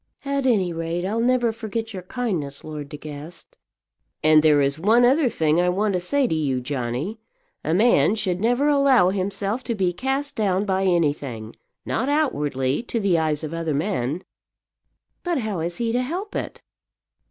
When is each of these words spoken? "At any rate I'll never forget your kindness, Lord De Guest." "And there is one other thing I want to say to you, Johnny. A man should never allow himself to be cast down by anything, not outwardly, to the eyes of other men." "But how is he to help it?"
"At 0.25 0.47
any 0.47 0.73
rate 0.73 1.05
I'll 1.05 1.19
never 1.19 1.51
forget 1.51 1.93
your 1.93 2.01
kindness, 2.01 2.63
Lord 2.63 2.89
De 2.89 2.97
Guest." 2.97 3.55
"And 4.23 4.41
there 4.41 4.59
is 4.59 4.79
one 4.79 5.05
other 5.05 5.29
thing 5.29 5.61
I 5.61 5.69
want 5.69 5.93
to 5.93 5.99
say 5.99 6.25
to 6.25 6.33
you, 6.33 6.59
Johnny. 6.59 7.19
A 7.63 7.75
man 7.75 8.15
should 8.15 8.41
never 8.41 8.67
allow 8.67 9.09
himself 9.09 9.63
to 9.65 9.75
be 9.75 9.93
cast 9.93 10.35
down 10.35 10.65
by 10.65 10.85
anything, 10.85 11.55
not 11.85 12.09
outwardly, 12.09 12.81
to 12.81 12.99
the 12.99 13.19
eyes 13.19 13.43
of 13.43 13.53
other 13.53 13.75
men." 13.75 14.23
"But 15.21 15.37
how 15.37 15.59
is 15.59 15.77
he 15.77 15.91
to 15.91 16.01
help 16.01 16.35
it?" 16.35 16.63